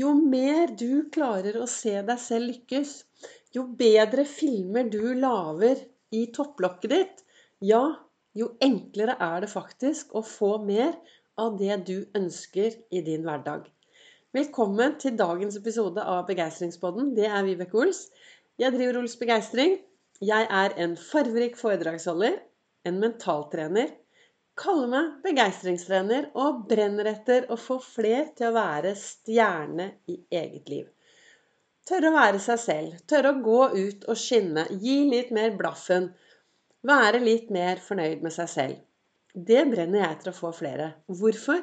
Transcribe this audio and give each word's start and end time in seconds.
Jo 0.00 0.14
mer 0.16 0.70
du 0.80 1.10
klarer 1.12 1.58
å 1.60 1.66
se 1.68 1.92
deg 2.08 2.20
selv 2.20 2.48
lykkes, 2.48 2.92
jo 3.52 3.66
bedre 3.76 4.22
filmer 4.24 4.86
du 4.88 5.10
lager 5.20 5.82
i 6.16 6.22
topplokket 6.32 6.94
ditt, 6.94 7.20
ja, 7.60 7.82
jo 8.32 8.48
enklere 8.64 9.18
er 9.20 9.44
det 9.44 9.50
faktisk 9.52 10.16
å 10.16 10.22
få 10.24 10.54
mer 10.64 10.96
av 11.36 11.58
det 11.60 11.76
du 11.90 11.98
ønsker 12.16 12.78
i 12.88 13.04
din 13.04 13.28
hverdag. 13.28 13.68
Velkommen 14.32 14.96
til 15.02 15.18
dagens 15.20 15.60
episode 15.60 16.00
av 16.14 16.24
Begeistringspodden. 16.30 17.12
Det 17.18 17.28
er 17.28 17.44
Vibeke 17.44 17.82
Ols. 17.84 18.06
Jeg 18.56 18.72
driver 18.72 19.02
Ols 19.02 19.18
Begeistring. 19.20 19.76
Jeg 20.24 20.48
er 20.48 20.78
en 20.80 20.96
farverik 20.96 21.60
foredragsholder, 21.60 22.40
en 22.88 23.04
mentaltrener 23.04 23.92
kaller 24.58 24.88
meg 24.90 25.12
begeistringstrener 25.24 26.28
og 26.38 26.64
brenner 26.68 27.08
etter 27.12 27.46
å 27.52 27.56
få 27.60 27.78
fler 27.82 28.28
til 28.36 28.50
å 28.50 28.56
være 28.56 28.92
stjerne 28.98 29.88
i 30.12 30.18
eget 30.30 30.68
liv. 30.72 30.90
Tørre 31.88 32.12
å 32.12 32.14
være 32.14 32.40
seg 32.42 32.60
selv, 32.62 32.98
tørre 33.10 33.32
å 33.32 33.40
gå 33.42 33.62
ut 33.74 34.04
og 34.06 34.18
skinne, 34.18 34.68
gi 34.84 35.00
litt 35.08 35.32
mer 35.34 35.56
blaffen, 35.58 36.12
være 36.86 37.22
litt 37.22 37.50
mer 37.54 37.80
fornøyd 37.82 38.22
med 38.22 38.34
seg 38.34 38.50
selv. 38.52 38.78
Det 39.32 39.64
brenner 39.70 40.02
jeg 40.02 40.18
etter 40.18 40.30
å 40.30 40.36
få 40.36 40.52
flere. 40.54 40.92
Hvorfor? 41.08 41.62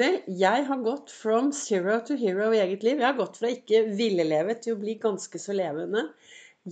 Vel, 0.00 0.22
jeg 0.40 0.64
har 0.66 0.84
gått 0.86 1.12
from 1.12 1.50
zero 1.52 1.98
to 2.06 2.16
hero 2.16 2.48
i 2.56 2.62
eget 2.62 2.82
liv. 2.86 2.96
Jeg 2.96 3.10
har 3.10 3.18
gått 3.18 3.36
fra 3.42 3.50
ikke 3.52 3.84
ville 3.92 4.24
leve 4.24 4.56
til 4.56 4.74
å 4.74 4.80
bli 4.80 4.96
ganske 5.02 5.38
så 5.38 5.52
levende. 5.54 6.06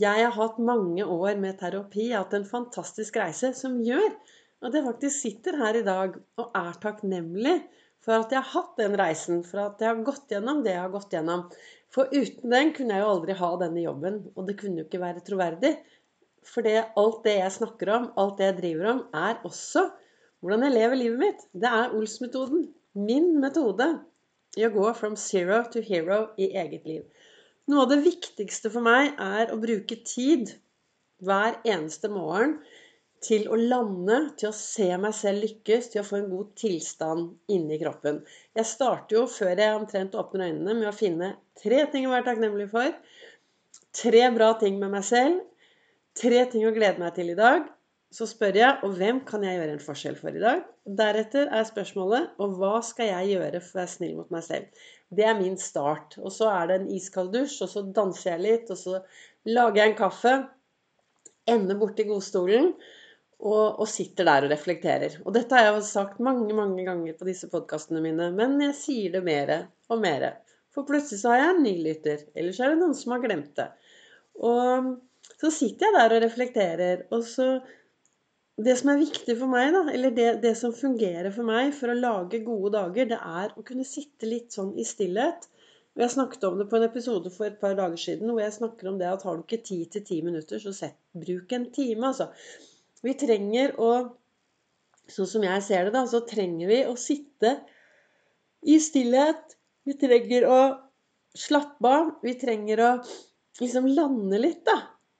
Jeg 0.01 0.25
har 0.25 0.33
hatt 0.39 0.59
mange 0.63 1.05
år 1.05 1.37
med 1.43 1.59
terapi, 1.61 2.07
jeg 2.09 2.17
har 2.17 2.25
hatt 2.25 2.39
en 2.39 2.49
fantastisk 2.49 3.19
reise 3.21 3.53
som 3.59 3.77
gjør 3.85 4.09
at 4.61 4.75
jeg 4.77 4.85
faktisk 4.85 5.23
sitter 5.25 5.57
her 5.61 5.79
i 5.79 5.85
dag 5.87 6.17
og 6.41 6.57
er 6.57 6.75
takknemlig 6.83 7.57
for 8.05 8.17
at 8.17 8.33
jeg 8.33 8.41
har 8.41 8.53
hatt 8.55 8.81
den 8.81 8.97
reisen, 8.97 9.41
for 9.45 9.63
at 9.67 9.81
jeg 9.83 9.91
har 9.91 10.05
gått 10.05 10.33
gjennom 10.33 10.63
det 10.65 10.75
jeg 10.75 10.83
har 10.83 10.93
gått 10.93 11.15
gjennom. 11.15 11.47
For 11.93 12.13
uten 12.13 12.53
den 12.55 12.73
kunne 12.77 12.97
jeg 12.97 13.05
jo 13.05 13.15
aldri 13.15 13.37
ha 13.37 13.51
denne 13.61 13.83
jobben, 13.85 14.21
og 14.37 14.47
det 14.49 14.57
kunne 14.61 14.81
jo 14.81 14.87
ikke 14.87 15.03
være 15.03 15.25
troverdig. 15.27 15.75
For 16.49 16.65
det, 16.65 16.79
alt 16.97 17.25
det 17.27 17.37
jeg 17.37 17.57
snakker 17.59 17.93
om, 17.93 18.07
alt 18.21 18.39
det 18.39 18.47
jeg 18.49 18.59
driver 18.61 18.93
om, 18.95 19.03
er 19.17 19.43
også 19.49 19.91
hvordan 20.41 20.65
jeg 20.65 20.77
lever 20.79 21.01
livet 21.03 21.21
mitt. 21.21 21.43
Det 21.53 21.69
er 21.69 21.97
Ols-metoden. 21.97 22.71
Min 22.97 23.35
metode 23.43 23.91
i 24.59 24.65
å 24.67 24.73
gå 24.75 24.87
from 24.99 25.19
zero 25.21 25.61
to 25.71 25.83
hero 25.85 26.23
i 26.41 26.49
eget 26.59 26.89
liv. 26.89 27.05
Noe 27.71 27.85
av 27.85 27.93
det 27.93 28.01
viktigste 28.03 28.73
for 28.73 28.83
meg 28.83 29.13
er 29.21 29.53
å 29.53 29.61
bruke 29.61 30.01
tid 30.09 30.57
hver 31.23 31.61
eneste 31.69 32.09
morgen 32.11 32.57
til 33.21 33.49
å 33.53 33.57
lande, 33.59 34.19
til 34.41 34.49
å 34.49 34.57
se 34.57 34.89
meg 35.01 35.13
selv 35.17 35.45
lykkes, 35.45 35.91
til 35.93 36.01
å 36.01 36.07
få 36.07 36.21
en 36.21 36.31
god 36.31 36.53
tilstand 36.59 37.53
inni 37.53 37.77
kroppen. 37.83 38.23
Jeg 38.57 38.69
starter 38.69 39.19
jo 39.19 39.25
før 39.29 39.53
jeg 39.61 39.77
omtrent 39.77 40.17
åpner 40.17 40.47
øynene, 40.49 40.77
med 40.79 40.89
å 40.89 40.97
finne 40.97 41.35
tre 41.61 41.83
ting 41.93 42.09
å 42.09 42.15
være 42.15 42.31
takknemlig 42.31 42.71
for. 42.73 42.95
Tre 43.97 44.23
bra 44.33 44.55
ting 44.61 44.79
med 44.81 44.95
meg 44.95 45.05
selv. 45.05 45.43
Tre 46.17 46.47
ting 46.51 46.65
å 46.67 46.73
glede 46.75 47.03
meg 47.03 47.13
til 47.19 47.33
i 47.35 47.37
dag. 47.39 47.69
Så 48.11 48.27
spør 48.27 48.57
jeg 48.59 48.79
og 48.87 48.97
hvem 48.99 49.21
kan 49.27 49.45
jeg 49.47 49.59
gjøre 49.59 49.75
en 49.77 49.83
forskjell 49.85 50.17
for 50.19 50.35
i 50.35 50.41
dag? 50.43 50.65
Deretter 50.99 51.53
er 51.55 51.69
spørsmålet 51.69 52.41
og 52.43 52.57
hva 52.59 52.81
skal 52.83 53.07
jeg 53.13 53.37
gjøre 53.37 53.61
for 53.63 53.77
å 53.77 53.81
være 53.83 53.93
snill 53.93 54.17
mot 54.17 54.33
meg 54.35 54.43
selv? 54.49 54.81
Det 55.15 55.27
er 55.29 55.37
min 55.39 55.59
start. 55.61 56.17
Og 56.19 56.33
så 56.35 56.49
er 56.51 56.71
det 56.71 56.81
en 56.81 56.89
iskald 56.97 57.31
dusj, 57.37 57.61
og 57.67 57.71
så 57.71 57.85
danser 58.01 58.33
jeg 58.33 58.43
litt, 58.47 58.73
og 58.73 58.81
så 58.81 58.97
lager 59.51 59.83
jeg 59.83 59.93
en 59.93 60.01
kaffe. 60.01 60.35
Ender 61.51 61.79
borti 61.79 62.09
godstolen 62.09 62.73
og, 63.41 63.81
og, 63.81 63.87
sitter 63.89 64.29
der 64.29 64.47
og 64.47 64.53
reflekterer. 64.53 65.19
Og 65.25 65.35
dette 65.35 65.57
har 65.57 65.67
jeg 65.69 65.77
jo 65.79 65.85
sagt 65.89 66.21
mange 66.25 66.55
mange 66.57 66.85
ganger 66.87 67.17
på 67.17 67.29
disse 67.29 67.49
podkastene 67.53 68.03
mine, 68.05 68.31
men 68.37 68.59
jeg 68.67 68.77
sier 68.77 69.17
det 69.17 69.23
mer 69.25 69.53
og 69.91 70.03
mer. 70.03 70.27
For 70.75 70.87
plutselig 70.87 71.23
så 71.23 71.33
har 71.33 71.41
jeg 71.41 71.55
en 71.55 71.63
ny 71.65 71.75
lytter. 71.87 72.25
Eller 72.37 72.55
så 72.55 72.67
er 72.67 72.75
det 72.75 72.83
noen 72.83 72.97
som 72.97 73.15
har 73.17 73.23
glemt 73.25 73.55
det. 73.59 73.71
Og 74.41 74.91
så 75.41 75.51
sitter 75.55 75.89
jeg 75.89 75.97
der 75.97 76.17
og 76.17 76.25
reflekterer. 76.27 77.07
Og 77.17 77.25
så 77.27 77.53
Det 78.61 78.75
som 78.77 78.91
er 78.93 78.99
viktig 79.01 79.35
for 79.41 79.49
meg, 79.49 79.71
da, 79.73 79.81
eller 79.89 80.11
det, 80.13 80.25
det 80.43 80.51
som 80.59 80.75
fungerer 80.77 81.31
for 81.33 81.49
meg 81.49 81.71
for 81.73 81.89
å 81.89 81.97
lage 81.97 82.43
gode 82.45 82.75
dager, 82.75 83.07
det 83.09 83.17
er 83.17 83.55
å 83.57 83.63
kunne 83.65 83.87
sitte 83.89 84.29
litt 84.29 84.53
sånn 84.53 84.75
i 84.77 84.85
stillhet. 84.85 85.47
Og 85.97 86.03
jeg 86.05 86.13
snakket 86.13 86.45
om 86.45 86.59
det 86.61 86.67
på 86.69 86.77
en 86.77 86.85
episode 86.85 87.33
for 87.33 87.49
et 87.49 87.57
par 87.63 87.73
dager 87.79 87.97
siden 88.03 88.29
hvor 88.29 88.43
jeg 88.43 88.59
snakker 88.59 88.91
om 88.91 88.99
det 89.01 89.09
at 89.09 89.25
har 89.25 89.39
du 89.39 89.47
ikke 89.47 89.63
tid 89.65 89.89
til 89.95 90.05
ti 90.11 90.21
minutter, 90.27 90.61
så 90.61 90.75
sett, 90.77 90.99
bruk 91.17 91.55
en 91.57 91.71
time, 91.73 92.11
altså. 92.11 92.29
Vi 93.07 93.17
trenger 93.19 93.77
å 93.81 93.93
Sånn 95.11 95.27
som 95.27 95.43
jeg 95.43 95.63
ser 95.67 95.89
det, 95.89 95.93
da, 95.97 96.05
så 96.07 96.21
trenger 96.23 96.69
vi 96.71 96.77
å 96.87 96.93
sitte 96.95 97.57
i 98.63 98.77
stillhet. 98.79 99.57
Vi 99.83 99.97
trenger 99.99 100.47
å 100.47 100.59
slappe 101.35 101.91
av. 101.91 102.13
Vi 102.23 102.37
trenger 102.39 102.83
å 102.85 102.91
liksom 103.59 103.89
lande 103.91 104.39
litt, 104.39 104.63
da. 104.69 104.77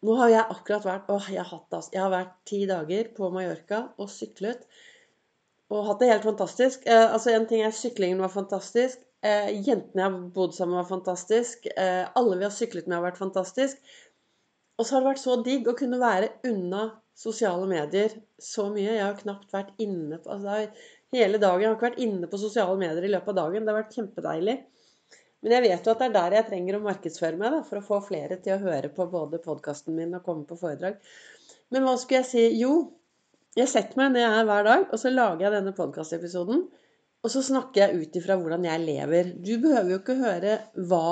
Nå 0.07 0.15
har 0.17 0.31
jeg 0.33 0.45
akkurat 0.55 0.87
vært 0.87 1.11
åh, 1.13 1.27
jeg 1.29 1.43
har, 1.43 1.51
hatt, 1.51 1.75
altså, 1.77 1.91
jeg 1.93 2.03
har 2.05 2.13
vært 2.15 2.37
ti 2.49 2.61
dager 2.71 3.11
på 3.17 3.33
Mallorca 3.35 3.83
og 4.01 4.09
syklet. 4.13 4.63
Og 5.71 5.85
hatt 5.87 6.01
det 6.01 6.09
helt 6.11 6.29
fantastisk. 6.29 6.87
Eh, 6.87 7.07
altså 7.11 7.35
En 7.35 7.47
ting 7.51 7.67
er 7.67 7.75
syklingen 7.75 8.23
var 8.23 8.33
fantastisk. 8.33 9.03
Eh, 9.27 9.51
jentene 9.61 10.03
jeg 10.03 10.07
har 10.07 10.17
bodd 10.39 10.57
sammen, 10.57 10.79
var 10.81 10.89
fantastisk. 10.89 11.69
Eh, 11.75 12.07
alle 12.17 12.39
vi 12.41 12.47
har 12.47 12.55
syklet 12.55 12.89
med, 12.89 12.97
har 12.97 13.11
vært 13.11 13.21
fantastisk. 13.21 13.83
Og 14.79 14.87
så 14.87 14.97
har 14.97 15.05
det 15.05 15.11
vært 15.13 15.23
så 15.27 15.37
digg 15.45 15.69
å 15.69 15.77
kunne 15.77 16.01
være 16.01 16.33
unna 16.49 16.87
sosiale 17.21 17.69
medier 17.69 18.17
så 18.41 18.69
mye. 18.73 18.97
Jeg 18.97 19.05
har 19.05 19.19
knapt 19.21 19.53
vært 19.53 19.77
inne 19.83 20.21
på 20.23 20.33
altså 20.37 20.65
Hele 21.11 21.41
dagen. 21.43 21.65
Jeg 21.65 21.67
har 21.67 21.75
ikke 21.75 21.89
vært 21.89 22.05
inne 22.05 22.29
på 22.31 22.39
sosiale 22.39 22.77
medier 22.79 23.03
i 23.03 23.11
løpet 23.11 23.33
av 23.33 23.39
dagen. 23.41 23.65
Det 23.67 23.73
har 23.73 23.81
vært 23.81 23.97
kjempedeilig. 23.97 24.55
Men 25.43 25.55
jeg 25.57 25.65
vet 25.65 25.89
jo 25.89 25.93
at 25.93 26.03
det 26.03 26.07
er 26.07 26.15
der 26.15 26.37
jeg 26.37 26.47
trenger 26.51 26.77
å 26.77 26.85
markedsføre 26.85 27.41
meg, 27.41 27.57
da, 27.57 27.61
for 27.67 27.81
å 27.81 27.85
få 27.85 27.99
flere 28.05 28.37
til 28.45 28.55
å 28.55 28.63
høre 28.63 28.93
på 28.95 29.07
både 29.11 29.41
podkasten 29.43 29.97
min 29.97 30.15
og 30.15 30.23
komme 30.23 30.47
på 30.47 30.59
foredrag. 30.61 31.01
Men 31.75 31.87
hva 31.87 31.97
skulle 31.99 32.21
jeg 32.21 32.29
si? 32.29 32.45
Jo, 32.61 32.75
jeg 33.59 33.71
setter 33.73 33.99
meg 33.99 34.13
ned 34.15 34.29
her 34.31 34.47
hver 34.47 34.69
dag, 34.69 34.87
og 34.87 35.03
så 35.03 35.11
lager 35.11 35.49
jeg 35.49 35.57
denne 35.57 35.75
podkastepisoden. 35.75 36.63
Og 37.21 37.33
så 37.35 37.43
snakker 37.45 37.83
jeg 37.83 38.05
ut 38.05 38.19
ifra 38.21 38.37
hvordan 38.39 38.69
jeg 38.69 38.85
lever. 38.85 39.33
Du 39.35 39.55
behøver 39.63 39.95
jo 39.95 40.01
ikke 40.01 40.21
høre 40.21 40.59
hva 40.91 41.07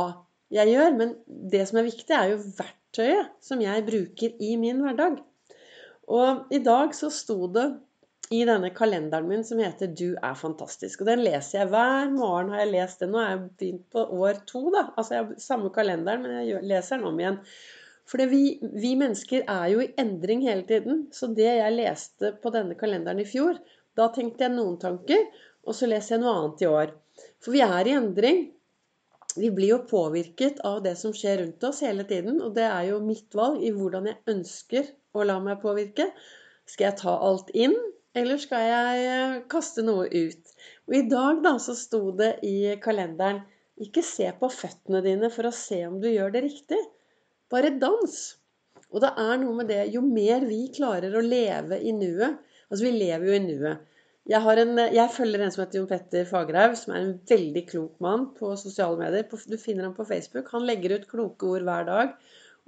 jeg 0.54 0.72
gjør, 0.72 0.94
men 1.00 1.16
det 1.26 1.64
som 1.69 1.80
er 1.80 1.88
viktig, 1.88 2.14
er 2.14 2.36
jo 2.36 2.38
verktøyet 2.60 3.34
som 3.44 3.60
jeg 3.64 3.84
bruker 3.88 4.38
i 4.44 4.54
min 4.60 4.84
hverdag. 4.84 5.19
Og 6.08 6.48
i 6.54 6.60
dag 6.64 6.94
så 6.96 7.10
sto 7.12 7.46
det 7.52 7.66
i 8.32 8.42
denne 8.44 8.69
kalenderen 8.76 9.28
min 9.28 9.44
som 9.44 9.60
heter 9.60 9.88
'Du 9.88 10.16
er 10.16 10.36
fantastisk'. 10.36 11.00
Og 11.00 11.06
den 11.06 11.24
leser 11.24 11.60
jeg 11.60 11.69
hver 11.69 12.10
morgen. 12.10 12.50
har 12.50 12.60
jeg 12.60 12.72
lest 12.72 13.00
den. 13.00 13.10
Nå 13.12 13.19
er 13.19 13.30
jeg 13.30 13.50
begynt 13.58 13.91
på 13.91 14.04
år 14.04 14.41
to, 14.46 14.70
da. 14.70 14.88
Altså 14.96 15.14
jeg 15.14 15.24
har 15.24 15.34
samme 15.38 15.70
kalenderen, 15.70 16.22
men 16.22 16.46
jeg 16.46 16.62
leser 16.62 16.96
den 16.96 17.06
om 17.06 17.20
igjen. 17.20 17.38
For 18.08 18.24
vi, 18.26 18.58
vi, 18.62 18.94
mennesker 18.96 19.44
er 19.48 19.66
jo 19.69 19.80
i 19.80 19.92
endring 20.00 20.42
hele 20.42 20.62
tiden. 20.62 21.08
Så 21.12 21.26
det 21.26 21.48
jeg 21.48 21.72
leste 21.76 22.32
på 22.42 22.50
denne 22.50 22.75
kalenderen 22.75 23.20
i 23.20 23.28
fjor, 23.28 23.58
da 23.96 24.08
tenkte 24.08 24.46
jeg 24.46 24.56
noen 24.56 24.78
tanker, 24.80 25.26
og 25.66 25.75
så 25.75 25.86
leser 25.86 26.16
jeg 26.16 26.22
noe 26.22 26.36
annet 26.36 26.62
i 26.62 26.70
år. 26.70 26.94
For 27.42 27.52
vi 27.52 27.60
er 27.60 27.88
i 27.88 27.96
endring. 27.96 28.46
Vi 29.38 29.50
blir 29.54 29.72
jo 29.72 29.78
påvirket 29.88 30.60
av 30.66 30.81
det 30.84 30.94
som 31.00 31.15
skjer 31.15 31.43
rundt 31.43 31.65
oss 31.65 31.82
hele 31.87 32.04
tiden. 32.09 32.41
Og 32.44 32.54
det 32.56 32.66
er 32.66 32.91
jo 32.91 33.03
mitt 33.04 33.34
valg 33.38 33.62
i 33.65 33.72
hvordan 33.75 34.09
jeg 34.10 34.21
ønsker 34.34 34.91
å 35.15 35.26
la 35.28 35.38
meg 35.43 35.60
påvirke? 35.62 36.10
Skal 36.69 36.91
jeg 36.91 36.99
ta 37.00 37.15
alt 37.25 37.53
inn, 37.56 37.76
eller 38.19 38.41
skal 38.43 38.66
jeg 38.66 39.06
eh, 39.12 39.37
kaste 39.50 39.84
noe 39.87 40.09
ut? 40.10 40.56
Og 40.88 40.99
i 40.99 41.04
dag 41.09 41.41
da 41.44 41.54
så 41.62 41.76
sto 41.78 42.10
det 42.19 42.34
i 42.47 42.75
kalenderen 42.82 43.44
ikke 43.78 44.03
se 44.03 44.26
på 44.41 44.50
føttene 44.50 45.00
dine 45.04 45.31
for 45.31 45.49
å 45.49 45.55
se 45.55 45.84
om 45.87 46.00
du 46.03 46.09
gjør 46.10 46.34
det 46.34 46.44
riktig. 46.49 46.81
Bare 47.53 47.70
dans. 47.81 48.19
Og 48.91 49.03
det 49.05 49.12
er 49.20 49.34
noe 49.41 49.55
med 49.56 49.69
det 49.69 49.82
Jo 49.93 50.00
mer 50.05 50.47
vi 50.49 50.62
klarer 50.72 51.12
å 51.12 51.25
leve 51.25 51.76
i 51.76 51.93
nuet 51.93 52.38
Altså, 52.69 52.84
vi 52.84 52.93
lever 52.99 53.28
jo 53.28 53.37
i 53.37 53.44
nuet. 53.44 53.88
Jeg, 54.28 54.44
en, 54.60 54.80
jeg, 54.92 55.08
følger 55.14 55.40
en 55.40 55.52
som 55.54 55.62
heter 55.62 55.80
Jon 55.80 55.88
Petter 55.88 56.26
Fagerhaug, 56.28 56.74
som 56.76 56.92
er 56.92 56.98
en 57.00 57.14
veldig 57.30 57.62
klok 57.70 57.94
mann 58.04 58.26
på 58.36 58.50
sosiale 58.60 58.98
medier. 59.00 59.24
Du 59.24 59.56
finner 59.56 59.86
ham 59.86 59.94
på 59.96 60.04
Facebook. 60.08 60.50
Han 60.52 60.66
legger 60.69 60.98
ut 60.98 61.06
kloke 61.08 61.48
ord 61.48 61.64
hver 61.64 61.86
dag. 61.88 62.10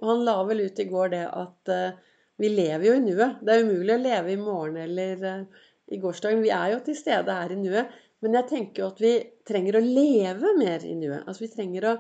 Og 0.01 0.09
han 0.09 0.25
la 0.25 0.39
vel 0.49 0.65
ut 0.65 0.81
i 0.81 0.89
går 0.89 1.13
det 1.13 1.27
at 1.29 1.73
uh, 1.75 1.99
vi 2.41 2.49
lever 2.49 2.87
jo 2.89 2.95
i 2.97 3.03
nuet. 3.05 3.43
Det 3.45 3.53
er 3.53 3.67
umulig 3.67 3.93
å 3.93 4.01
leve 4.01 4.33
i 4.33 4.41
morgen 4.41 4.81
eller 4.87 5.27
uh, 5.27 5.67
i 5.93 6.01
gårsdagen. 6.01 6.41
Vi 6.47 6.55
er 6.57 6.73
jo 6.73 6.81
til 6.87 6.97
stede 6.97 7.37
her 7.43 7.53
i 7.53 7.61
nuet. 7.61 7.93
Men 8.25 8.41
jeg 8.41 8.49
tenker 8.49 8.83
jo 8.83 8.91
at 8.95 9.05
vi 9.05 9.15
trenger 9.49 9.77
å 9.77 9.85
leve 9.85 10.57
mer 10.57 10.85
i 10.89 10.97
nuet. 10.97 11.27
Altså 11.27 11.45
vi 11.45 11.53
trenger 11.53 11.91
å 11.91 11.97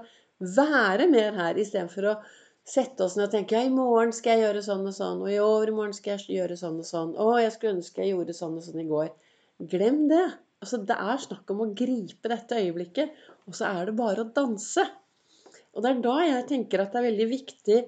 være 0.56 1.08
mer 1.12 1.36
her 1.36 1.60
istedenfor 1.60 2.08
å 2.08 2.18
sette 2.64 3.04
oss 3.04 3.16
ned 3.18 3.28
og 3.28 3.34
tenke 3.34 3.56
ja, 3.56 3.64
i 3.66 3.72
morgen 3.72 4.12
skal 4.16 4.38
jeg 4.38 4.46
gjøre 4.46 4.62
sånn 4.64 4.88
og 4.88 4.94
sånn, 4.96 5.20
og 5.24 5.32
i 5.32 5.40
overmorgen 5.42 5.96
skal 5.96 6.16
jeg 6.16 6.36
gjøre 6.36 6.56
sånn 6.60 6.78
og 6.80 6.86
sånn, 6.86 7.16
å, 7.18 7.32
jeg 7.40 7.52
skulle 7.54 7.78
ønske 7.78 8.04
jeg 8.04 8.12
gjorde 8.12 8.36
sånn 8.36 8.58
og 8.60 8.64
sånn 8.64 8.82
i 8.84 8.88
går. 8.88 9.08
Glem 9.60 10.06
det. 10.10 10.24
Altså, 10.60 10.80
det 10.84 10.96
er 10.96 11.22
snakk 11.22 11.50
om 11.52 11.64
å 11.64 11.70
gripe 11.76 12.30
dette 12.32 12.58
øyeblikket, 12.60 13.14
og 13.48 13.56
så 13.56 13.70
er 13.70 13.88
det 13.88 13.96
bare 13.96 14.24
å 14.26 14.32
danse. 14.36 14.84
Og 15.72 15.84
det 15.84 15.90
er 15.90 16.04
da 16.04 16.16
jeg 16.26 16.46
tenker 16.50 16.82
at 16.82 16.92
det 16.92 17.00
er 17.00 17.08
veldig 17.10 17.28
viktig 17.30 17.80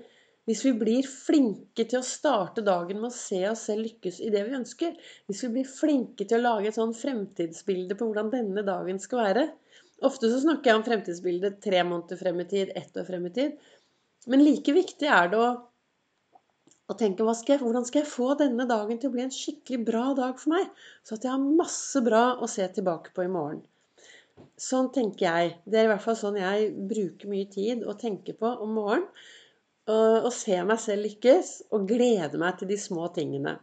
hvis 0.48 0.64
vi 0.66 0.72
blir 0.74 1.06
flinke 1.06 1.84
til 1.86 2.00
å 2.00 2.06
starte 2.06 2.64
dagen 2.66 2.98
med 2.98 3.12
å 3.12 3.14
se 3.14 3.44
oss 3.46 3.69
selv 3.69 3.84
lykkes 3.86 4.19
i 4.26 4.30
det 4.34 4.42
vi 4.48 4.56
ønsker, 4.58 4.96
hvis 5.30 5.42
vi 5.44 5.50
blir 5.56 5.69
flinke 5.70 6.26
til 6.26 6.40
å 6.40 6.46
lage 6.48 6.72
et 6.72 6.78
sånn 6.78 6.96
fremtidsbilde 6.98 7.94
på 7.98 8.08
hvordan 8.08 8.32
denne 8.32 8.64
dagen 8.66 8.98
skal 9.02 9.22
være, 9.22 9.44
Ofte 10.06 10.30
så 10.32 10.40
snakker 10.42 10.70
jeg 10.70 10.80
om 10.80 10.86
fremtidsbildet 10.86 11.60
tre 11.62 11.82
måneder 11.86 12.18
frem 12.18 12.40
i 12.42 12.48
tid, 12.50 12.72
ett 12.78 12.96
år 12.98 13.06
frem 13.06 13.28
i 13.28 13.34
tid. 13.34 13.52
Men 14.30 14.42
like 14.42 14.75
viktig 14.75 15.06
er 15.06 15.30
det 15.30 15.38
å, 15.38 15.50
å 16.92 16.98
tenker 16.98 17.28
skal 17.38 17.56
jeg, 17.56 17.62
hvordan 17.64 17.86
skal 17.88 18.02
jeg 18.02 18.12
få 18.12 18.32
denne 18.38 18.66
dagen 18.68 19.00
til 19.00 19.10
å 19.10 19.16
bli 19.16 19.24
en 19.24 19.34
skikkelig 19.34 19.82
bra 19.88 20.06
dag 20.18 20.38
for 20.40 20.54
meg? 20.54 20.70
Så 21.04 21.16
at 21.16 21.26
jeg 21.26 21.34
har 21.34 21.52
masse 21.62 22.02
bra 22.04 22.24
å 22.38 22.48
se 22.50 22.66
tilbake 22.76 23.14
på 23.16 23.24
i 23.26 23.32
morgen. 23.32 23.62
Sånn 24.58 24.90
tenker 24.94 25.26
jeg. 25.26 25.56
Det 25.64 25.80
er 25.80 25.88
i 25.88 25.92
hvert 25.92 26.04
fall 26.04 26.18
sånn 26.18 26.38
jeg 26.40 26.70
bruker 26.90 27.30
mye 27.30 27.48
tid 27.52 27.84
å 27.84 27.96
tenke 27.98 28.34
på 28.38 28.54
om 28.64 28.74
morgenen. 28.78 29.08
Og, 29.90 30.28
og 30.28 30.30
se 30.30 30.54
meg 30.62 30.78
selv 30.78 31.02
lykkes, 31.08 31.48
og 31.74 31.88
glede 31.90 32.38
meg 32.38 32.60
til 32.60 32.68
de 32.70 32.76
små 32.78 33.08
tingene. 33.16 33.56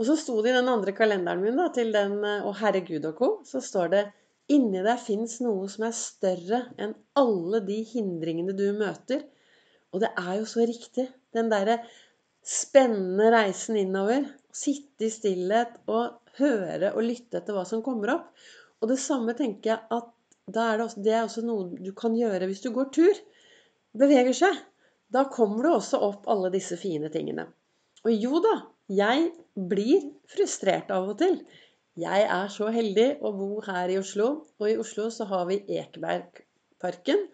Og 0.00 0.08
så 0.08 0.16
sto 0.18 0.38
det 0.42 0.54
i 0.54 0.56
den 0.56 0.70
andre 0.72 0.94
kalenderen 0.96 1.42
min 1.44 1.60
da, 1.60 1.68
til 1.74 1.92
den 1.94 2.16
Å 2.24 2.54
herregud 2.56 3.04
og 3.10 3.18
co. 3.18 3.28
Så 3.46 3.60
står 3.62 3.92
det 3.92 4.04
Inni 4.52 4.82
deg 4.84 5.00
fins 5.00 5.38
noe 5.40 5.68
som 5.72 5.86
er 5.86 5.94
større 5.96 6.58
enn 6.76 6.90
alle 7.16 7.62
de 7.64 7.78
hindringene 7.88 8.52
du 8.56 8.66
møter. 8.76 9.22
Og 9.94 10.02
det 10.02 10.10
er 10.20 10.34
jo 10.40 10.48
så 10.48 10.66
riktig. 10.68 11.06
Den 11.32 11.48
derre 11.52 11.78
spennende 12.44 13.30
reisen 13.34 13.78
innover. 13.80 14.26
Sitte 14.54 15.08
i 15.08 15.12
stillhet 15.12 15.80
og 15.90 16.20
høre 16.38 16.92
og 16.94 17.06
lytte 17.06 17.40
etter 17.40 17.56
hva 17.56 17.64
som 17.68 17.82
kommer 17.84 18.14
opp. 18.18 18.28
Og 18.82 18.90
det 18.90 19.00
samme 19.00 19.34
tenker 19.38 19.72
jeg 19.72 19.80
at 19.96 20.10
er 20.44 20.76
det, 20.76 20.84
også, 20.84 21.00
det, 21.00 21.12
er 21.12 21.22
også 21.24 21.42
noe 21.46 21.80
du 21.80 21.94
kan 21.96 22.16
gjøre 22.18 22.46
hvis 22.50 22.60
du 22.60 22.70
går 22.74 22.90
tur. 22.92 23.20
Beveger 23.96 24.36
seg. 24.36 24.58
Da 25.08 25.24
kommer 25.32 25.64
det 25.64 25.72
også 25.78 26.00
opp 26.04 26.28
alle 26.28 26.50
disse 26.52 26.76
fine 26.76 27.08
tingene. 27.12 27.46
Og 28.04 28.12
jo 28.12 28.40
da, 28.44 28.54
jeg 28.92 29.30
blir 29.56 30.10
frustrert 30.28 30.90
av 30.92 31.08
og 31.14 31.16
til. 31.22 31.38
Jeg 31.96 32.26
er 32.26 32.48
så 32.50 32.68
heldig 32.74 33.06
å 33.24 33.30
bo 33.36 33.62
her 33.64 33.92
i 33.94 33.98
Oslo. 34.00 34.28
Og 34.60 34.68
i 34.68 34.76
Oslo 34.80 35.08
så 35.14 35.28
har 35.30 35.46
vi 35.48 35.62
Ekebergparken 35.78 37.24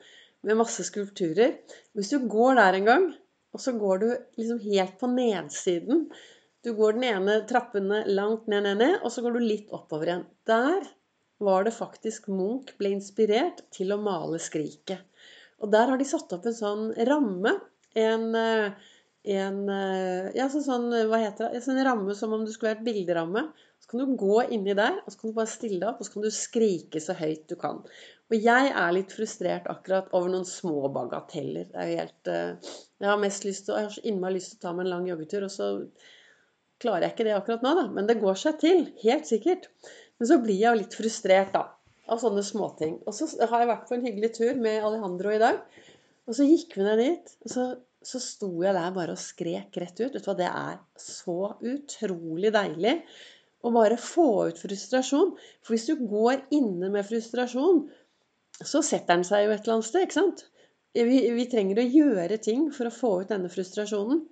med 0.47 0.61
masse 0.61 0.85
skulpturer. 0.87 1.57
Hvis 1.97 2.13
du 2.13 2.29
går 2.31 2.61
der 2.61 2.79
en 2.79 2.91
gang, 2.91 3.09
og 3.55 3.63
så 3.63 3.75
går 3.79 4.03
du 4.03 4.09
liksom 4.39 4.61
helt 4.63 4.99
på 5.01 5.11
nedsiden 5.11 6.07
Du 6.65 6.75
går 6.77 6.99
den 6.99 7.07
ene 7.09 7.41
trappene 7.49 8.03
langt 8.07 8.47
ned, 8.51 8.67
ned, 8.67 8.77
ned, 8.83 8.97
og 9.01 9.13
så 9.13 9.23
går 9.25 9.39
du 9.39 9.41
litt 9.41 9.71
oppover 9.73 10.11
igjen. 10.11 10.27
Der 10.45 10.85
var 11.41 11.65
det 11.65 11.73
faktisk 11.73 12.29
Munch 12.29 12.75
ble 12.77 12.93
inspirert 12.93 13.63
til 13.73 13.95
å 13.95 14.01
male 14.01 14.37
'Skriket'. 14.37 15.01
Og 15.65 15.73
der 15.73 15.89
har 15.89 16.01
de 16.01 16.09
satt 16.09 16.33
opp 16.37 16.45
en 16.49 16.57
sånn 16.57 16.85
ramme. 17.09 17.55
En, 17.97 18.27
en 18.37 19.59
ja, 20.37 20.47
så 20.53 20.61
sånn, 20.65 20.93
hva 21.09 21.23
heter 21.25 21.49
det? 21.49 21.57
En 21.57 21.65
sånn 21.65 21.81
ramme 21.85 22.15
som 22.17 22.37
om 22.37 22.45
det 22.45 22.53
skulle 22.55 22.75
vært 22.75 22.87
bilderamme 22.87 23.49
Så 23.81 23.89
kan 23.91 24.05
du 24.05 24.15
gå 24.21 24.43
inni 24.53 24.77
der, 24.77 25.01
og 25.01 25.09
så 25.11 25.19
kan 25.19 25.33
du 25.33 25.39
bare 25.41 25.51
stille 25.51 25.81
deg 25.81 25.89
opp, 25.89 26.05
og 26.05 26.07
så 26.07 26.13
kan 26.13 26.29
du 26.29 26.31
skrike 26.31 27.01
så 27.01 27.17
høyt 27.17 27.49
du 27.49 27.57
kan. 27.57 27.81
Og 28.31 28.39
jeg 28.39 28.71
er 28.71 28.93
litt 28.95 29.11
frustrert 29.11 29.67
akkurat 29.71 30.13
over 30.15 30.31
noen 30.31 30.47
små 30.47 30.87
bagateller. 30.95 31.67
Det 31.73 31.83
er 31.83 31.91
helt 31.99 32.31
uh, 32.31 32.71
Jeg 33.03 33.11
har 33.11 33.19
mest 33.23 33.47
lyst 33.47 33.67
til, 33.67 33.75
jeg 33.75 33.89
har 33.89 33.97
så 33.97 34.05
innmari 34.07 34.39
lyst 34.39 34.55
til 34.55 34.61
å 34.61 34.65
ta 34.65 34.75
meg 34.77 34.87
en 34.87 34.93
lang 34.93 35.09
joggetur, 35.11 35.47
og 35.49 35.53
så 35.55 35.71
klarer 36.81 37.09
jeg 37.09 37.17
ikke 37.17 37.27
det 37.27 37.35
akkurat 37.37 37.67
nå, 37.67 37.75
da. 37.81 37.85
Men 37.97 38.07
det 38.09 38.21
går 38.23 38.39
seg 38.39 38.61
til. 38.63 38.87
Helt 39.03 39.27
sikkert. 39.29 39.67
Men 40.21 40.31
så 40.31 40.39
blir 40.43 40.61
jeg 40.61 40.69
jo 40.69 40.81
litt 40.85 40.97
frustrert, 40.97 41.53
da. 41.57 41.67
Av 42.11 42.23
sånne 42.23 42.43
småting. 42.47 43.01
Og 43.07 43.15
så 43.15 43.29
har 43.51 43.65
jeg 43.65 43.71
vært 43.71 43.91
på 43.91 43.97
en 43.99 44.07
hyggelig 44.07 44.33
tur 44.39 44.63
med 44.63 44.79
Alejandro 44.87 45.35
i 45.35 45.43
dag. 45.43 45.61
Og 46.31 46.37
så 46.39 46.47
gikk 46.47 46.79
vi 46.79 46.87
ned 46.87 47.03
dit, 47.03 47.35
og 47.43 47.51
så, 47.51 47.67
så 48.07 48.23
sto 48.23 48.53
jeg 48.63 48.75
der 48.77 48.95
bare 48.95 49.17
og 49.17 49.21
skrek 49.21 49.75
rett 49.83 49.99
ut. 49.99 50.15
Vet 50.15 50.23
du 50.23 50.31
hva, 50.31 50.39
det 50.39 50.49
er 50.49 50.81
så 51.03 51.39
utrolig 51.59 52.55
deilig 52.55 52.97
å 53.61 53.73
bare 53.75 53.99
få 54.01 54.29
ut 54.49 54.61
frustrasjon. 54.61 55.35
For 55.61 55.75
hvis 55.75 55.89
du 55.91 56.07
går 56.09 56.47
inne 56.57 56.91
med 56.93 57.07
frustrasjon, 57.09 57.83
så 58.67 58.83
setter 58.85 59.17
den 59.17 59.27
seg 59.27 59.47
jo 59.47 59.55
et 59.55 59.63
eller 59.65 59.79
annet 59.79 59.89
sted, 59.89 60.05
ikke 60.07 60.19
sant? 60.19 60.45
Vi, 60.97 61.19
vi 61.37 61.47
trenger 61.51 61.79
å 61.81 61.87
gjøre 61.87 62.41
ting 62.43 62.69
for 62.75 62.89
å 62.89 62.95
få 62.95 63.13
ut 63.23 63.31
denne 63.31 63.51
frustrasjonen. 63.53 64.25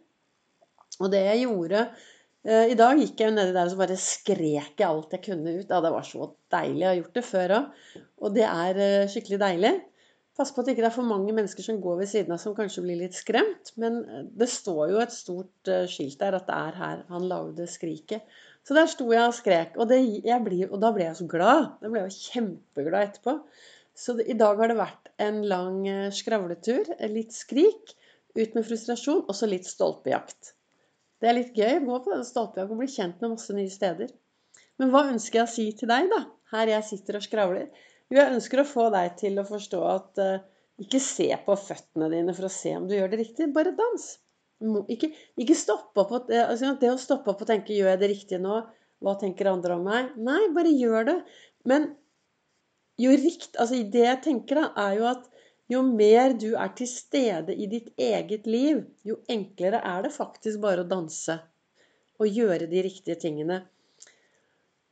Og 0.99 1.13
det 1.13 1.21
jeg 1.23 1.45
gjorde 1.45 1.83
eh, 1.85 2.73
I 2.73 2.79
dag 2.79 2.99
gikk 2.99 3.21
jeg 3.21 3.31
jo 3.31 3.35
nedi 3.37 3.55
der 3.55 3.69
og 3.69 3.75
så 3.75 3.79
bare 3.79 3.99
skrek 4.03 4.81
jeg 4.81 4.89
alt 4.89 5.15
jeg 5.15 5.25
kunne 5.29 5.55
ut. 5.61 5.69
Ja, 5.71 5.79
det 5.85 5.93
var 5.95 6.09
så 6.09 6.33
deilig. 6.51 6.83
Jeg 6.83 6.91
har 6.91 6.99
gjort 6.99 7.21
det 7.21 7.29
før 7.29 7.55
òg. 7.61 7.85
Og 8.19 8.35
det 8.35 8.49
er 8.49 8.83
eh, 8.83 9.07
skikkelig 9.13 9.41
deilig. 9.45 9.73
Pass 10.39 10.53
på 10.55 10.63
at 10.63 10.69
det 10.69 10.77
ikke 10.77 10.87
er 10.87 10.95
for 10.95 11.07
mange 11.07 11.35
mennesker 11.35 11.67
som 11.67 11.81
går 11.83 12.03
ved 12.03 12.11
siden 12.11 12.35
av 12.35 12.43
som 12.43 12.55
kanskje 12.59 12.83
blir 12.85 12.99
litt 13.05 13.17
skremt. 13.19 13.73
Men 13.79 14.03
eh, 14.03 14.27
det 14.43 14.51
står 14.51 14.85
jo 14.97 15.01
et 15.05 15.15
stort 15.15 15.73
skilt 15.95 16.19
der 16.19 16.41
at 16.41 16.51
det 16.51 16.59
er 16.59 16.83
her 16.83 17.07
han 17.15 17.31
lagde 17.31 17.71
skriket. 17.71 18.27
Så 18.67 18.75
der 18.77 18.91
sto 18.91 19.07
jeg 19.15 19.31
og 19.31 19.39
skrek. 19.39 19.79
Og, 19.79 19.87
det, 19.89 20.03
ble, 20.45 20.65
og 20.67 20.83
da 20.83 20.91
ble 20.93 21.07
jeg 21.07 21.23
så 21.23 21.31
glad. 21.31 21.75
Da 21.81 21.89
ble 21.89 22.03
jeg 22.03 22.11
jo 22.11 22.31
kjempeglad 22.35 23.13
etterpå. 23.13 23.39
Så 23.99 24.15
i 24.23 24.37
dag 24.39 24.61
har 24.61 24.71
det 24.71 24.79
vært 24.79 25.11
en 25.23 25.41
lang 25.51 25.83
eh, 25.91 26.07
skravletur. 26.15 26.87
Litt 27.11 27.35
skrik, 27.35 27.97
ut 28.39 28.55
med 28.55 28.67
frustrasjon, 28.67 29.25
og 29.27 29.35
så 29.35 29.49
litt 29.51 29.67
stolpejakt. 29.67 30.53
Det 31.19 31.27
er 31.27 31.35
litt 31.41 31.57
gøy 31.59 31.81
å 31.81 31.85
gå 31.89 31.97
på 32.05 32.13
denne 32.13 32.27
stolpejakt 32.29 32.71
og 32.75 32.79
bli 32.79 32.91
kjent 32.93 33.19
med 33.25 33.35
masse 33.35 33.57
nye 33.57 33.73
steder. 33.73 34.13
Men 34.79 34.93
hva 34.93 35.09
ønsker 35.11 35.41
jeg 35.41 35.49
å 35.49 35.51
si 35.51 35.67
til 35.81 35.91
deg, 35.91 36.07
da? 36.13 36.23
Her 36.53 36.71
jeg 36.71 36.87
sitter 36.87 37.19
og 37.19 37.27
skravler. 37.27 37.67
Jo, 38.07 38.21
jeg 38.21 38.37
ønsker 38.37 38.63
å 38.63 38.69
få 38.69 38.87
deg 38.95 39.19
til 39.19 39.41
å 39.41 39.47
forstå 39.49 39.81
at 39.91 40.23
uh, 40.23 40.39
ikke 40.81 41.01
se 41.03 41.27
på 41.45 41.57
føttene 41.59 42.09
dine 42.15 42.35
for 42.37 42.47
å 42.47 42.53
se 42.53 42.73
om 42.79 42.87
du 42.89 42.95
gjør 42.95 43.11
det 43.13 43.21
riktig. 43.25 43.51
Bare 43.57 43.75
dans. 43.77 44.07
Ikke, 44.91 45.11
ikke 45.39 45.59
stoppe 45.59 46.03
opp 46.03 46.15
og, 46.15 46.31
altså, 46.35 46.73
Det 46.81 46.89
å 46.91 46.99
stoppe 46.99 47.31
opp 47.31 47.45
og 47.45 47.51
tenke 47.51 47.75
'Gjør 47.75 47.93
jeg 47.93 48.01
det 48.01 48.11
riktige 48.11 48.43
nå?' 48.43 48.63
Hva 48.99 49.13
tenker 49.15 49.47
andre 49.47 49.77
om 49.79 49.85
meg? 49.87 50.15
Nei, 50.19 50.41
bare 50.55 50.73
gjør 50.75 51.05
det. 51.07 51.19
Men 51.71 51.93
jo 52.99 53.15
rikt, 53.15 53.57
altså 53.57 53.83
det 53.93 54.05
jeg 54.05 54.23
tenker, 54.25 54.63
da, 54.63 54.89
er 54.89 54.99
jo 54.99 55.09
at 55.13 55.27
jo 55.69 55.83
mer 55.85 56.35
du 56.41 56.51
er 56.57 56.71
til 56.77 56.89
stede 56.89 57.55
i 57.55 57.69
ditt 57.71 57.91
eget 58.01 58.47
liv, 58.49 58.83
jo 59.05 59.19
enklere 59.31 59.83
er 59.85 60.07
det 60.07 60.15
faktisk 60.15 60.63
bare 60.65 60.85
å 60.85 60.89
danse 60.89 61.37
og 62.19 62.39
gjøre 62.41 62.67
de 62.71 62.83
riktige 62.83 63.19
tingene. 63.21 63.61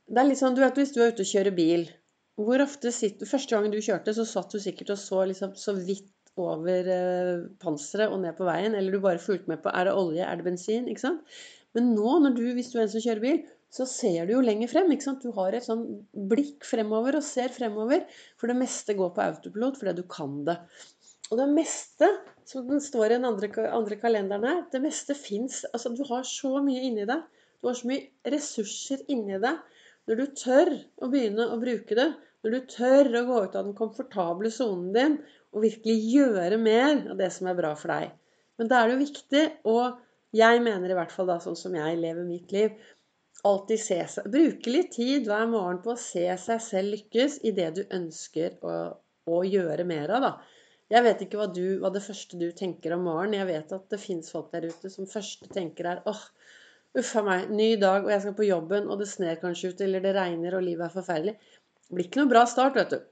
Det 0.07 0.21
er 0.21 0.29
litt 0.29 0.39
sånn, 0.39 0.55
du 0.55 0.61
vet, 0.63 0.77
Hvis 0.77 0.93
du 0.95 1.01
er 1.03 1.11
ute 1.11 1.25
og 1.25 1.31
kjører 1.31 1.55
bil 1.55 1.89
hvor 2.37 2.61
ofte 2.61 2.93
sitter, 2.93 3.27
Første 3.27 3.55
gangen 3.55 3.73
du 3.73 3.81
kjørte, 3.81 4.13
så 4.13 4.23
satt 4.29 4.53
du 4.53 4.61
sikkert 4.61 4.93
og 4.93 5.01
så 5.01 5.23
liksom 5.25 5.55
så 5.57 5.73
vidt 5.75 6.13
over 6.37 6.89
eh, 6.93 7.47
panseret 7.59 8.13
og 8.13 8.21
ned 8.21 8.37
på 8.37 8.45
veien, 8.45 8.75
eller 8.77 8.93
du 8.93 9.01
bare 9.01 9.21
fulgte 9.21 9.49
med 9.49 9.63
på 9.63 9.73
er 9.73 9.89
det 9.89 9.95
olje, 9.97 10.21
er 10.21 10.37
det 10.37 10.45
bensin? 10.45 10.85
ikke 10.91 11.01
sant? 11.01 11.39
Men 11.73 11.95
nå, 11.97 12.13
du, 12.37 12.43
hvis 12.53 12.69
du 12.69 12.77
er 12.77 12.85
en 12.85 12.91
som 12.93 13.01
kjører 13.01 13.23
bil, 13.23 13.41
så 13.73 13.85
ser 13.89 14.27
du 14.27 14.33
jo 14.37 14.43
lenger 14.43 14.71
frem. 14.71 14.91
ikke 14.93 15.05
sant? 15.09 15.23
Du 15.23 15.35
har 15.35 15.55
et 15.55 15.65
sånn 15.65 15.83
blikk 16.29 16.65
fremover 16.65 17.19
og 17.19 17.25
ser 17.25 17.51
fremover. 17.53 18.05
For 18.39 18.49
det 18.49 18.57
meste 18.59 18.95
går 18.97 19.11
på 19.15 19.25
autopilot 19.25 19.79
fordi 19.79 19.95
du 19.97 20.05
kan 20.11 20.39
det. 20.47 20.57
Og 21.27 21.41
det 21.41 21.47
meste, 21.51 22.07
som 22.47 22.67
den 22.69 22.79
står 22.83 23.09
i 23.09 23.17
den 23.17 23.27
andre, 23.27 23.49
andre 23.75 23.97
kalenderen 23.99 24.47
her, 24.47 24.61
det 24.71 24.81
meste 24.83 25.17
fins. 25.19 25.65
Altså, 25.73 25.91
du 25.91 26.05
har 26.07 26.23
så 26.27 26.53
mye 26.63 26.85
inni 26.87 27.07
deg. 27.09 27.25
Du 27.59 27.67
har 27.67 27.75
så 27.75 27.89
mye 27.89 28.31
ressurser 28.31 29.03
inni 29.11 29.39
deg. 29.43 29.59
Når 30.07 30.21
du 30.21 30.25
tør 30.39 30.71
å 31.03 31.11
begynne 31.11 31.49
å 31.51 31.59
bruke 31.59 31.97
det, 31.97 32.07
når 32.45 32.53
du 32.53 32.71
tør 32.71 33.09
å 33.19 33.25
gå 33.27 33.41
ut 33.43 33.57
av 33.59 33.65
den 33.67 33.75
komfortable 33.75 34.51
sonen 34.53 34.93
din 34.95 35.17
og 35.51 35.65
virkelig 35.65 35.97
gjøre 36.13 36.59
mer 36.61 37.01
av 37.11 37.17
det 37.19 37.27
som 37.35 37.49
er 37.51 37.57
bra 37.57 37.73
for 37.75 37.91
deg. 37.91 38.13
Men 38.57 38.69
da 38.71 38.79
er 38.79 38.87
det 38.87 38.95
jo 38.95 39.03
viktig, 39.03 39.43
og 39.67 39.97
jeg 40.37 40.61
mener 40.63 40.91
i 40.91 40.95
hvert 40.97 41.11
fall 41.11 41.27
da 41.29 41.37
sånn 41.43 41.57
som 41.59 41.75
jeg 41.75 41.99
lever 41.99 42.27
mitt 42.27 42.53
liv, 42.55 42.77
alltid 43.45 43.81
se 43.81 43.97
seg 44.09 44.29
Bruke 44.33 44.71
litt 44.71 44.93
tid 44.95 45.27
hver 45.29 45.45
morgen 45.51 45.81
på 45.83 45.93
å 45.93 46.01
se 46.01 46.25
seg 46.41 46.61
selv 46.63 46.95
lykkes 46.95 47.39
i 47.45 47.53
det 47.57 47.67
du 47.77 47.83
ønsker 47.93 48.57
å, 48.65 48.77
å 49.29 49.41
gjøre 49.45 49.85
mer 49.87 50.13
av, 50.17 50.25
da. 50.25 50.31
Jeg 50.87 51.03
vet 51.03 51.21
ikke 51.25 51.39
hva, 51.41 51.49
du, 51.51 51.65
hva, 51.81 51.91
det 51.91 52.03
første 52.05 52.39
du 52.39 52.47
tenker 52.55 52.93
om 52.95 53.03
morgenen. 53.09 53.41
Jeg 53.41 53.49
vet 53.49 53.73
at 53.75 53.89
det 53.91 53.99
fins 53.99 54.31
folk 54.31 54.53
der 54.53 54.69
ute 54.69 54.89
som 54.89 55.09
første 55.09 55.49
tenker 55.51 55.89
er 55.91 56.05
åh, 56.07 56.21
uff 56.97 57.09
a 57.19 57.23
meg, 57.27 57.49
ny 57.51 57.73
dag, 57.81 58.05
og 58.05 58.13
jeg 58.13 58.23
skal 58.23 58.37
på 58.37 58.47
jobben, 58.47 58.87
og 58.87 59.01
det 59.01 59.09
sner 59.11 59.35
kanskje 59.41 59.73
ute, 59.73 59.83
eller 59.83 60.05
det 60.05 60.15
regner, 60.15 60.55
og 60.55 60.63
livet 60.63 60.87
er 60.87 60.95
forferdelig. 60.95 61.35
Det 61.87 61.97
blir 61.97 62.07
ikke 62.07 62.23
noe 62.23 62.31
bra 62.31 62.45
start, 62.47 62.79
vet 62.79 62.95
du. 62.95 63.03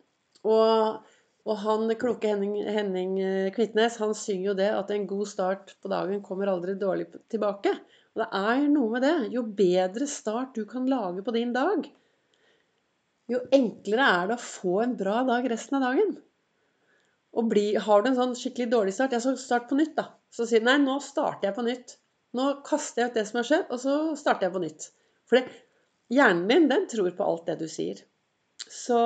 Og 0.48 1.04
og 1.46 1.60
han 1.62 1.92
kloke 2.02 2.32
Henning, 2.32 2.56
Henning 2.66 3.20
eh, 3.22 3.52
Kvitnes 3.54 4.00
han 4.02 4.16
synger 4.18 4.48
jo 4.48 4.56
det 4.58 4.72
at 4.74 4.90
en 4.94 5.06
god 5.10 5.28
start 5.30 5.76
på 5.82 5.92
dagen 5.92 6.24
kommer 6.26 6.50
aldri 6.50 6.74
dårlig 6.80 7.06
tilbake. 7.30 7.76
Og 8.16 8.24
det 8.24 8.28
er 8.40 8.66
noe 8.72 8.92
med 8.94 9.04
det. 9.04 9.16
Jo 9.36 9.44
bedre 9.58 10.08
start 10.08 10.56
du 10.56 10.64
kan 10.70 10.88
lage 10.88 11.24
på 11.26 11.34
din 11.36 11.52
dag, 11.56 11.88
jo 13.32 13.42
enklere 13.58 14.06
er 14.06 14.30
det 14.30 14.38
å 14.38 14.46
få 14.46 14.80
en 14.84 14.94
bra 15.00 15.24
dag 15.28 15.48
resten 15.50 15.80
av 15.80 15.88
dagen. 15.88 16.16
Og 17.36 17.50
bli, 17.52 17.66
Har 17.76 18.04
du 18.04 18.12
en 18.12 18.18
sånn 18.20 18.36
skikkelig 18.38 18.70
dårlig 18.72 18.94
start, 18.96 19.16
ja, 19.18 19.20
så 19.20 19.34
start 19.40 19.68
på 19.70 19.78
nytt, 19.80 19.96
da. 19.98 20.12
Så 20.32 20.46
sier 20.48 20.62
du 20.62 20.70
nei, 20.70 20.78
nå 20.84 21.00
starter 21.04 21.50
jeg 21.50 21.58
på 21.58 21.66
nytt. 21.66 21.98
Nå 22.38 22.46
kaster 22.68 23.02
jeg 23.02 23.12
ut 23.12 23.18
det 23.18 23.26
som 23.28 23.40
har 23.42 23.48
skjedd, 23.50 23.66
og 23.72 23.82
så 23.82 23.96
starter 24.20 24.48
jeg 24.48 24.54
på 24.54 24.62
nytt. 24.64 24.88
For 25.26 25.50
hjernen 26.14 26.48
din, 26.52 26.70
den 26.72 26.88
tror 26.92 27.12
på 27.18 27.28
alt 27.28 27.50
det 27.50 27.58
du 27.64 27.68
sier. 27.72 28.04
Så 28.70 29.02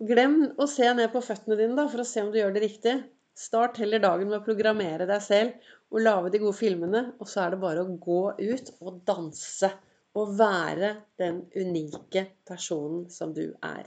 Glem 0.00 0.36
å 0.56 0.64
se 0.70 0.86
ned 0.96 1.10
på 1.12 1.20
føttene 1.20 1.58
dine 1.58 1.76
da, 1.76 1.84
for 1.92 2.00
å 2.00 2.08
se 2.08 2.22
om 2.24 2.30
du 2.32 2.38
gjør 2.38 2.54
det 2.54 2.62
riktig. 2.62 2.94
Start 3.40 3.78
heller 3.80 4.02
dagen 4.02 4.28
med 4.28 4.42
å 4.42 4.44
programmere 4.44 5.06
deg 5.08 5.22
selv 5.24 5.70
og 5.90 6.02
lage 6.04 6.32
de 6.34 6.40
gode 6.42 6.58
filmene. 6.58 7.04
Og 7.22 7.30
så 7.30 7.46
er 7.46 7.54
det 7.54 7.62
bare 7.62 7.84
å 7.84 7.94
gå 8.08 8.22
ut 8.36 8.74
og 8.80 9.00
danse 9.08 9.70
og 10.18 10.34
være 10.36 10.92
den 11.22 11.44
unike 11.54 12.26
personen 12.48 13.06
som 13.12 13.32
du 13.36 13.46
er. 13.64 13.86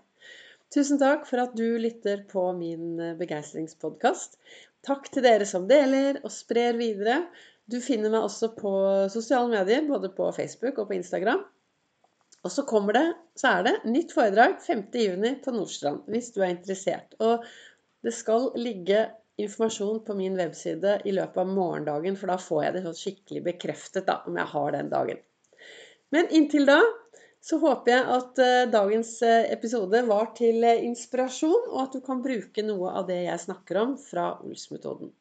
Tusen 0.74 0.98
takk 0.98 1.28
for 1.30 1.44
at 1.44 1.54
du 1.54 1.78
lytter 1.78 2.24
på 2.30 2.48
min 2.58 2.98
eh, 2.98 3.18
begeistringspodkast. 3.20 4.40
Takk 4.88 5.12
til 5.14 5.26
dere 5.28 5.46
som 5.46 5.68
deler 5.70 6.18
og 6.24 6.32
sprer 6.34 6.80
videre. 6.80 7.20
Du 7.70 7.78
finner 7.84 8.10
meg 8.12 8.26
også 8.26 8.50
på 8.58 8.72
sosiale 9.14 9.52
medier, 9.52 9.86
både 9.88 10.10
på 10.16 10.32
Facebook 10.36 10.82
og 10.82 10.90
på 10.90 10.98
Instagram. 10.98 11.44
Og 12.44 12.52
så 12.52 12.66
kommer 12.68 12.98
det, 12.98 13.06
så 13.40 13.54
er 13.60 13.68
det 13.68 13.76
nytt 13.88 14.12
foredrag 14.16 14.58
5.6 14.66 15.38
på 15.46 15.54
Nordstrand, 15.54 16.02
hvis 16.12 16.34
du 16.36 16.42
er 16.42 16.56
interessert. 16.56 17.14
Og 17.24 17.46
det 18.04 18.12
skal 18.18 18.50
ligge 18.60 19.06
informasjon 19.42 20.04
på 20.06 20.16
min 20.18 20.36
webside 20.38 21.00
i 21.06 21.14
løpet 21.16 21.38
av 21.42 21.50
morgendagen, 21.50 22.18
for 22.20 22.30
da 22.30 22.38
får 22.42 22.64
jeg 22.64 22.76
det 22.76 22.84
sånn 22.84 23.00
skikkelig 23.00 23.46
bekreftet 23.48 24.06
da, 24.10 24.20
om 24.28 24.38
jeg 24.38 24.52
har 24.54 24.76
den 24.76 24.92
dagen. 24.92 25.24
Men 26.14 26.30
inntil 26.30 26.68
da 26.70 26.80
så 27.44 27.58
håper 27.60 27.92
jeg 27.92 28.04
at 28.16 28.40
uh, 28.40 28.72
dagens 28.72 29.18
uh, 29.26 29.42
episode 29.52 30.04
var 30.08 30.30
til 30.38 30.64
uh, 30.64 30.86
inspirasjon, 30.86 31.66
og 31.74 31.82
at 31.88 31.98
du 31.98 32.04
kan 32.06 32.22
bruke 32.24 32.64
noe 32.64 32.94
av 33.02 33.10
det 33.10 33.20
jeg 33.26 33.44
snakker 33.48 33.82
om 33.82 33.98
fra 34.00 34.30
Ols-metoden. 34.46 35.12